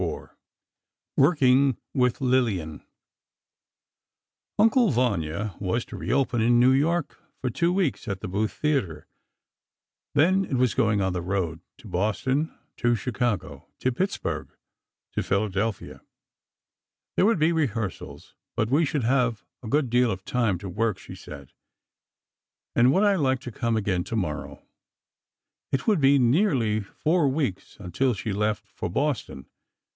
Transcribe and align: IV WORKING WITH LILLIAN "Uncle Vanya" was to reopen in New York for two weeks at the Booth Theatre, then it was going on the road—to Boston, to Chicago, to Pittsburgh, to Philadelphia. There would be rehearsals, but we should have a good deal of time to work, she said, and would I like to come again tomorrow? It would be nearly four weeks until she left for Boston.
IV 0.01 0.29
WORKING 1.15 1.77
WITH 1.93 2.21
LILLIAN 2.21 2.83
"Uncle 4.57 4.89
Vanya" 4.89 5.53
was 5.59 5.85
to 5.85 5.95
reopen 5.95 6.41
in 6.41 6.59
New 6.59 6.71
York 6.71 7.19
for 7.39 7.51
two 7.51 7.71
weeks 7.71 8.07
at 8.07 8.19
the 8.21 8.27
Booth 8.27 8.51
Theatre, 8.51 9.05
then 10.15 10.43
it 10.45 10.55
was 10.55 10.73
going 10.73 11.01
on 11.01 11.13
the 11.13 11.21
road—to 11.21 11.87
Boston, 11.87 12.51
to 12.77 12.95
Chicago, 12.95 13.67
to 13.77 13.91
Pittsburgh, 13.91 14.49
to 15.11 15.21
Philadelphia. 15.21 16.01
There 17.15 17.27
would 17.27 17.37
be 17.37 17.51
rehearsals, 17.51 18.33
but 18.55 18.71
we 18.71 18.83
should 18.85 19.03
have 19.03 19.45
a 19.61 19.67
good 19.67 19.91
deal 19.91 20.09
of 20.09 20.25
time 20.25 20.57
to 20.57 20.67
work, 20.69 20.97
she 20.97 21.13
said, 21.13 21.51
and 22.75 22.91
would 22.91 23.03
I 23.03 23.17
like 23.17 23.39
to 23.41 23.51
come 23.51 23.77
again 23.77 24.03
tomorrow? 24.03 24.65
It 25.71 25.85
would 25.85 26.01
be 26.01 26.17
nearly 26.17 26.79
four 26.79 27.27
weeks 27.27 27.77
until 27.79 28.15
she 28.15 28.33
left 28.33 28.65
for 28.67 28.89
Boston. 28.89 29.45